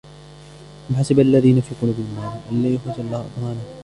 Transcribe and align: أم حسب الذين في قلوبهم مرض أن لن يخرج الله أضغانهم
أم 0.89 0.95
حسب 0.95 1.19
الذين 1.19 1.61
في 1.61 1.75
قلوبهم 1.81 2.15
مرض 2.17 2.41
أن 2.51 2.63
لن 2.63 2.75
يخرج 2.75 2.99
الله 2.99 3.19
أضغانهم 3.37 3.63